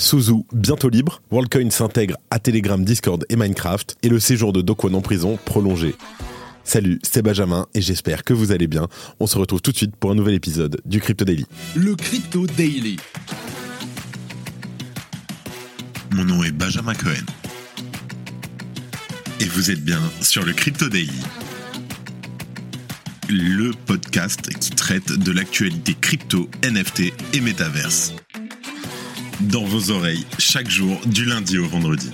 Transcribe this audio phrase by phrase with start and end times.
[0.00, 4.94] Suzu bientôt libre, WorldCoin s'intègre à Telegram, Discord et Minecraft, et le séjour de Dokwon
[4.94, 5.94] en prison prolongé.
[6.64, 8.88] Salut, c'est Benjamin et j'espère que vous allez bien.
[9.20, 11.44] On se retrouve tout de suite pour un nouvel épisode du Crypto Daily.
[11.76, 12.96] Le Crypto Daily.
[16.12, 17.26] Mon nom est Benjamin Cohen.
[19.38, 21.20] Et vous êtes bien sur le Crypto Daily.
[23.28, 28.14] Le podcast qui traite de l'actualité crypto, NFT et métaverse
[29.42, 32.10] dans vos oreilles chaque jour du lundi au vendredi.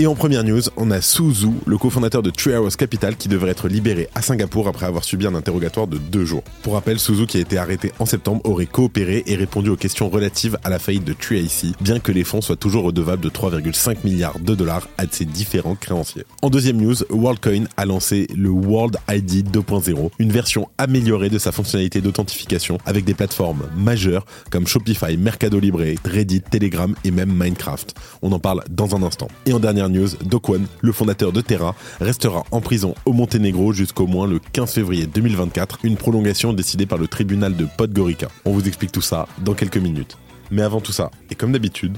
[0.00, 3.66] Et en première news, on a Suzu, le cofondateur de House Capital, qui devrait être
[3.66, 6.44] libéré à Singapour après avoir subi un interrogatoire de deux jours.
[6.62, 10.08] Pour rappel, Suzu, qui a été arrêté en septembre, aurait coopéré et répondu aux questions
[10.08, 13.96] relatives à la faillite de TreeIC, bien que les fonds soient toujours redevables de 3,5
[14.04, 16.22] milliards de dollars à ses différents créanciers.
[16.42, 21.50] En deuxième news, WorldCoin a lancé le World ID 2.0, une version améliorée de sa
[21.50, 27.96] fonctionnalité d'authentification avec des plateformes majeures comme Shopify, Mercado Libre, Reddit, Telegram et même Minecraft.
[28.22, 29.26] On en parle dans un instant.
[29.44, 34.06] Et en dernière news, Dokwon, le fondateur de Terra, restera en prison au Monténégro jusqu'au
[34.06, 38.28] moins le 15 février 2024, une prolongation décidée par le tribunal de Podgorica.
[38.44, 40.16] On vous explique tout ça dans quelques minutes.
[40.50, 41.96] Mais avant tout ça, et comme d'habitude,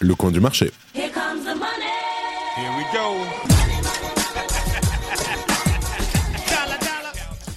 [0.00, 0.70] le coin du marché.
[0.94, 1.92] Here comes the money.
[2.56, 3.61] Here we go.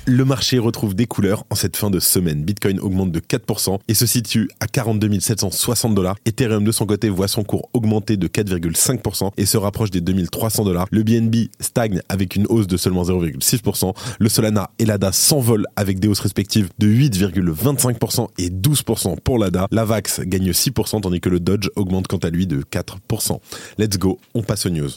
[0.07, 2.43] Le marché retrouve des couleurs en cette fin de semaine.
[2.43, 6.15] Bitcoin augmente de 4% et se situe à 42 760 dollars.
[6.27, 10.63] Ethereum de son côté voit son cours augmenter de 4,5% et se rapproche des 2300
[10.63, 10.85] dollars.
[10.91, 13.95] Le BNB stagne avec une hausse de seulement 0,6%.
[14.19, 19.67] Le Solana et l'ADA s'envolent avec des hausses respectives de 8,25% et 12% pour l'ADA.
[19.71, 23.39] La VAX gagne 6% tandis que le Dodge augmente quant à lui de 4%.
[23.79, 24.91] Let's go, on passe aux news.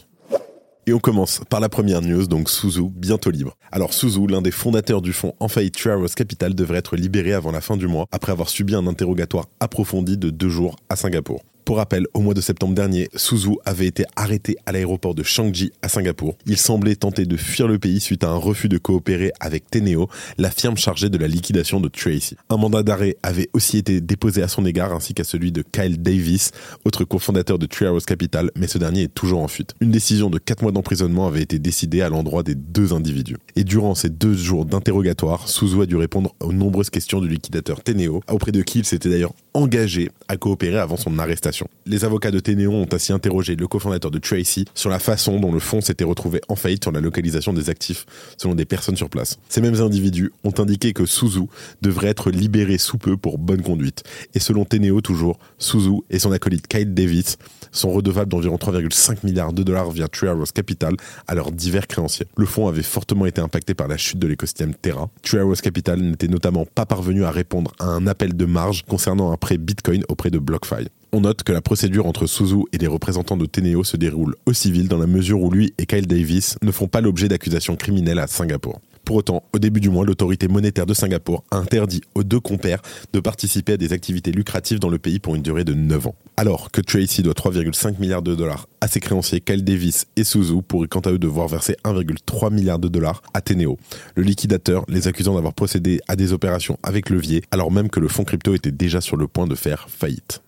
[0.88, 3.58] Et on commence par la première news, donc Suzu, bientôt libre.
[3.70, 5.76] Alors Suzu, l'un des fondateurs du fonds en faillite
[6.16, 10.16] Capital, devrait être libéré avant la fin du mois, après avoir subi un interrogatoire approfondi
[10.16, 11.42] de deux jours à Singapour.
[11.68, 15.70] Pour rappel, au mois de septembre dernier, Suzu avait été arrêté à l'aéroport de Changi
[15.82, 16.38] à Singapour.
[16.46, 20.08] Il semblait tenter de fuir le pays suite à un refus de coopérer avec Teneo,
[20.38, 22.36] la firme chargée de la liquidation de Tracy.
[22.48, 26.00] Un mandat d'arrêt avait aussi été déposé à son égard ainsi qu'à celui de Kyle
[26.00, 26.52] Davis,
[26.86, 29.74] autre cofondateur de Treehouse Capital, mais ce dernier est toujours en fuite.
[29.82, 33.36] Une décision de 4 mois d'emprisonnement avait été décidée à l'endroit des deux individus.
[33.56, 37.82] Et durant ces deux jours d'interrogatoire, Suzu a dû répondre aux nombreuses questions du liquidateur
[37.82, 41.57] Teneo, auprès de qui il s'était d'ailleurs engagé à coopérer avant son arrestation.
[41.86, 45.52] Les avocats de Teneo ont ainsi interrogé le cofondateur de Tracy sur la façon dont
[45.52, 49.08] le fonds s'était retrouvé en faillite sur la localisation des actifs selon des personnes sur
[49.08, 49.38] place.
[49.48, 51.46] Ces mêmes individus ont indiqué que Suzu
[51.82, 54.04] devrait être libéré sous peu pour bonne conduite.
[54.34, 57.38] Et selon Teneo toujours, Suzu et son acolyte Kyle Davis
[57.72, 60.94] sont redevables d'environ 3,5 milliards de dollars via Treehouse Capital
[61.26, 62.26] à leurs divers créanciers.
[62.36, 65.08] Le fonds avait fortement été impacté par la chute de l'écosystème Terra.
[65.22, 69.36] Treehouse Capital n'était notamment pas parvenu à répondre à un appel de marge concernant un
[69.36, 70.88] prêt Bitcoin auprès de BlockFi.
[71.10, 74.52] On note que la procédure entre Suzu et les représentants de Teneo se déroule au
[74.52, 78.18] civil dans la mesure où lui et Kyle Davis ne font pas l'objet d'accusations criminelles
[78.18, 78.78] à Singapour.
[79.06, 82.82] Pour autant, au début du mois, l'autorité monétaire de Singapour a interdit aux deux compères
[83.14, 86.14] de participer à des activités lucratives dans le pays pour une durée de 9 ans.
[86.36, 90.60] Alors que Tracy doit 3,5 milliards de dollars à ses créanciers, Kyle Davis et Suzu
[90.60, 93.78] pourraient quant à eux devoir verser 1,3 milliard de dollars à Teneo.
[94.14, 98.08] Le liquidateur les accusant d'avoir procédé à des opérations avec levier, alors même que le
[98.08, 100.42] fonds crypto était déjà sur le point de faire faillite.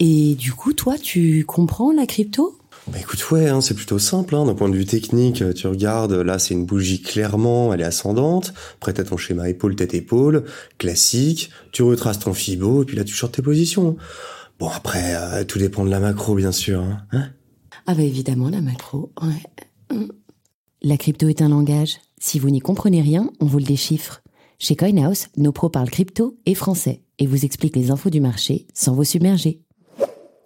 [0.00, 2.58] Et du coup, toi, tu comprends la crypto?
[2.90, 4.34] Bah écoute, ouais, hein, c'est plutôt simple.
[4.34, 7.82] Hein, D'un point de vue technique, euh, tu regardes, là c'est une bougie clairement, elle
[7.82, 8.54] est ascendante.
[8.76, 10.44] Après t'as ton schéma épaule tête épaule,
[10.78, 11.50] classique.
[11.72, 13.96] Tu retraces ton fibo et puis là tu shortes tes positions.
[14.58, 16.80] Bon après, euh, tout dépend de la macro bien sûr.
[16.80, 17.02] Hein.
[17.12, 17.28] Hein?
[17.86, 19.96] Ah bah évidemment, la macro, ouais.
[19.96, 20.08] Mm.
[20.80, 21.98] La crypto est un langage.
[22.18, 24.22] Si vous n'y comprenez rien, on vous le déchiffre.
[24.58, 28.66] Chez CoinHouse, nos pros parlent crypto et français et vous expliquent les infos du marché
[28.72, 29.60] sans vous submerger.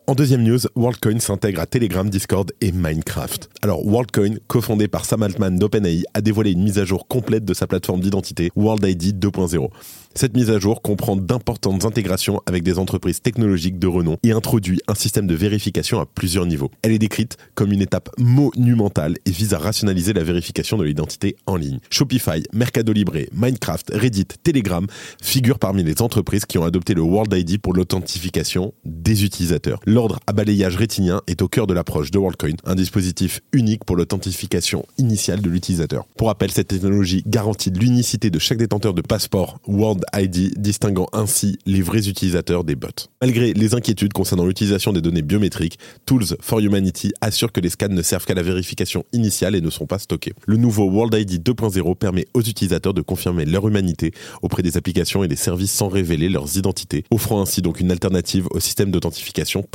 [0.09, 3.49] En deuxième news, WorldCoin s'intègre à Telegram, Discord et Minecraft.
[3.63, 7.55] Alors WorldCoin, cofondé par Sam Altman d'OpenAI, a dévoilé une mise à jour complète de
[7.55, 9.69] sa plateforme d'identité World ID 2.0.
[10.15, 14.81] Cette mise à jour comprend d'importantes intégrations avec des entreprises technologiques de renom et introduit
[14.87, 16.71] un système de vérification à plusieurs niveaux.
[16.83, 21.37] Elle est décrite comme une étape monumentale et vise à rationaliser la vérification de l'identité
[21.47, 21.79] en ligne.
[21.91, 24.87] Shopify, Mercado Libre, Minecraft, Reddit, Telegram
[25.23, 29.81] figurent parmi les entreprises qui ont adopté le World ID pour l'authentification des utilisateurs.
[29.93, 33.95] L'ordre à balayage rétinien est au cœur de l'approche de WorldCoin, un dispositif unique pour
[33.95, 36.07] l'authentification initiale de l'utilisateur.
[36.17, 41.59] Pour rappel, cette technologie garantit l'unicité de chaque détenteur de passeport World ID, distinguant ainsi
[41.67, 42.89] les vrais utilisateurs des bots.
[43.21, 47.89] Malgré les inquiétudes concernant l'utilisation des données biométriques, Tools for Humanity assure que les scans
[47.91, 50.33] ne servent qu'à la vérification initiale et ne sont pas stockés.
[50.47, 55.23] Le nouveau World ID 2.0 permet aux utilisateurs de confirmer leur humanité auprès des applications
[55.23, 59.67] et des services sans révéler leurs identités, offrant ainsi donc une alternative au système d'authentification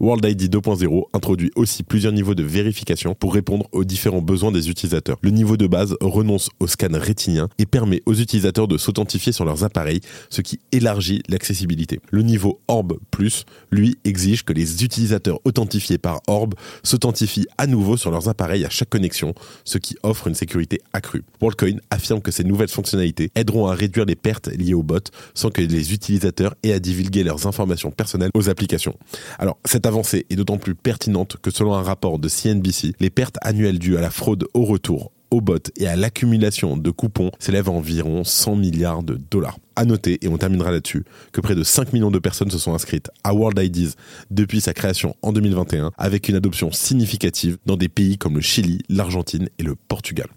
[0.00, 4.68] World ID 2.0 introduit aussi plusieurs niveaux de vérification pour répondre aux différents besoins des
[4.70, 5.18] utilisateurs.
[5.22, 9.44] Le niveau de base renonce au scan rétinien et permet aux utilisateurs de s'authentifier sur
[9.44, 10.00] leurs appareils,
[10.30, 12.00] ce qui élargit l'accessibilité.
[12.10, 17.96] Le niveau Orb Plus, lui, exige que les utilisateurs authentifiés par Orb s'authentifient à nouveau
[17.96, 21.24] sur leurs appareils à chaque connexion, ce qui offre une sécurité accrue.
[21.40, 24.98] WorldCoin affirme que ces nouvelles fonctionnalités aideront à réduire les pertes liées aux bots
[25.34, 28.94] sans que les utilisateurs aient à divulguer leurs informations personnelles aux applications.
[29.38, 33.36] Alors, cette avancée est d'autant plus pertinente que selon un rapport de CNBC, les pertes
[33.42, 37.68] annuelles dues à la fraude au retour aux bots et à l'accumulation de coupons s'élèvent
[37.68, 39.58] à environ 100 milliards de dollars.
[39.76, 42.74] À noter, et on terminera là-dessus, que près de 5 millions de personnes se sont
[42.74, 43.92] inscrites à World IDs
[44.30, 48.80] depuis sa création en 2021, avec une adoption significative dans des pays comme le Chili,
[48.88, 50.28] l'Argentine et le Portugal.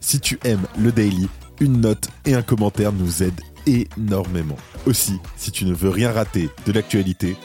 [0.00, 1.28] Si tu aimes le daily,
[1.60, 4.56] une note et un commentaire nous aident énormément.
[4.86, 7.36] Aussi, si tu ne veux rien rater de l'actualité,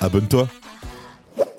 [0.00, 0.48] abonne-toi.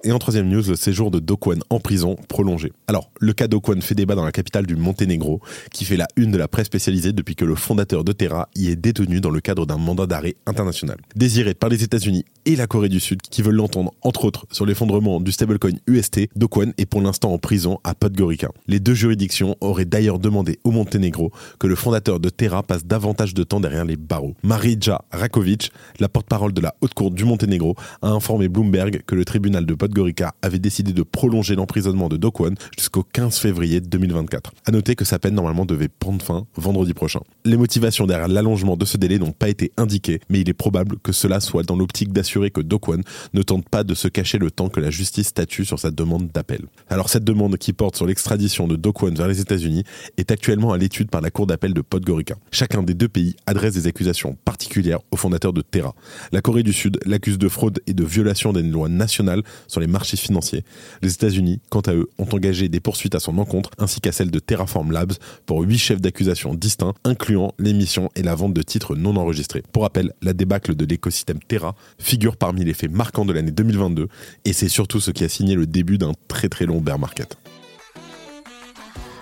[0.07, 2.71] Et en troisième news, le séjour de Dokwan en prison prolongé.
[2.87, 5.41] Alors, le cas Dokwan fait débat dans la capitale du Monténégro,
[5.73, 8.69] qui fait la une de la presse spécialisée depuis que le fondateur de Terra y
[8.69, 10.95] est détenu dans le cadre d'un mandat d'arrêt international.
[11.17, 14.65] Désiré par les États-Unis et la Corée du Sud, qui veulent l'entendre, entre autres, sur
[14.65, 18.47] l'effondrement du stablecoin UST, Dokwan est pour l'instant en prison à Podgorica.
[18.67, 23.33] Les deux juridictions auraient d'ailleurs demandé au Monténégro que le fondateur de Terra passe davantage
[23.33, 24.35] de temps derrière les barreaux.
[24.41, 29.25] Marija Rakovic, la porte-parole de la Haute Cour du Monténégro, a informé Bloomberg que le
[29.25, 29.96] tribunal de Podgorica
[30.41, 34.53] avait décidé de prolonger l'emprisonnement de Dokwan jusqu'au 15 février 2024.
[34.65, 37.19] À noter que sa peine normalement devait prendre fin vendredi prochain.
[37.45, 40.97] Les motivations derrière l'allongement de ce délai n'ont pas été indiquées, mais il est probable
[40.99, 43.01] que cela soit dans l'optique d'assurer que Dokwan
[43.33, 46.27] ne tente pas de se cacher le temps que la justice statue sur sa demande
[46.31, 46.61] d'appel.
[46.89, 49.83] Alors cette demande qui porte sur l'extradition de Dokwan vers les États-Unis
[50.17, 52.35] est actuellement à l'étude par la cour d'appel de Podgorica.
[52.51, 55.95] Chacun des deux pays adresse des accusations particulières au fondateur de Terra.
[56.31, 59.41] La Corée du Sud l'accuse de fraude et de violation des lois nationales
[59.79, 60.63] les marchés financiers.
[61.01, 64.31] Les États-Unis, quant à eux, ont engagé des poursuites à son encontre ainsi qu'à celle
[64.31, 65.13] de Terraform Labs
[65.45, 69.63] pour huit chefs d'accusation distincts, incluant l'émission et la vente de titres non enregistrés.
[69.71, 74.07] Pour rappel, la débâcle de l'écosystème Terra figure parmi les faits marquants de l'année 2022
[74.45, 77.37] et c'est surtout ce qui a signé le début d'un très très long bear market.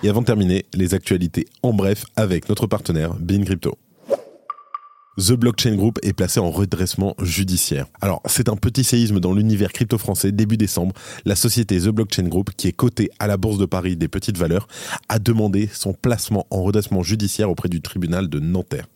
[0.02, 3.78] Et avant de terminer, les actualités en bref avec notre partenaire Bean Crypto.
[5.18, 7.86] The Blockchain Group est placé en redressement judiciaire.
[8.02, 10.30] Alors, c'est un petit séisme dans l'univers crypto français.
[10.30, 10.92] Début décembre,
[11.24, 14.36] la société The Blockchain Group, qui est cotée à la Bourse de Paris des petites
[14.36, 14.68] valeurs,
[15.08, 18.88] a demandé son placement en redressement judiciaire auprès du tribunal de Nanterre.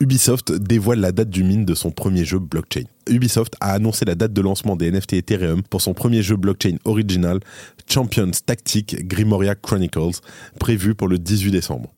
[0.00, 2.84] Ubisoft dévoile la date du mine de son premier jeu blockchain.
[3.10, 6.76] Ubisoft a annoncé la date de lancement des NFT Ethereum pour son premier jeu blockchain
[6.86, 7.40] original,
[7.86, 10.20] Champions Tactic Grimoria Chronicles,
[10.58, 11.92] prévu pour le 18 décembre.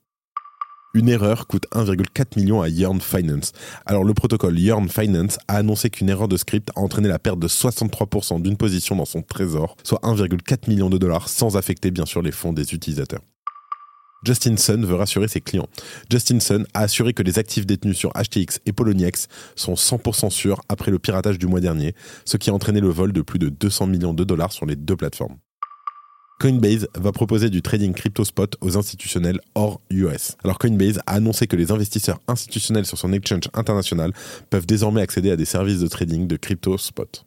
[0.93, 3.53] Une erreur coûte 1,4 million à Yearn Finance.
[3.87, 7.39] Alors le protocole Yearn Finance a annoncé qu'une erreur de script a entraîné la perte
[7.39, 12.07] de 63% d'une position dans son trésor, soit 1,4 million de dollars sans affecter bien
[12.07, 13.21] sûr les fonds des utilisateurs.
[14.25, 15.69] Justin Sun veut rassurer ses clients.
[16.11, 20.61] Justin Sun a assuré que les actifs détenus sur HTX et Poloniex sont 100% sûrs
[20.69, 21.95] après le piratage du mois dernier,
[22.25, 24.77] ce qui a entraîné le vol de plus de 200 millions de dollars sur les
[24.77, 25.37] deux plateformes.
[26.41, 30.39] Coinbase va proposer du trading crypto spot aux institutionnels hors US.
[30.43, 34.15] Alors Coinbase a annoncé que les investisseurs institutionnels sur son exchange international
[34.49, 37.27] peuvent désormais accéder à des services de trading de crypto spot.